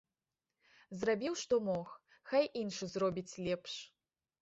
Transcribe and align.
Зрабіў, 1.01 1.37
што 1.43 1.61
мог, 1.69 1.87
хай 2.33 2.51
іншы 2.65 2.85
зробіць 2.97 3.33
лепш. 3.49 3.73